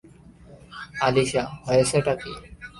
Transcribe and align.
আলিশা, 1.01 1.43
হয়েছেটা 1.65 2.13
কী? 2.21 2.31